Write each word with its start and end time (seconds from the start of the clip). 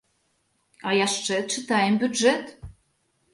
А 0.87 0.93
яшчэ 0.99 1.35
чытаем 1.57 2.01
бюджэт! 2.05 2.45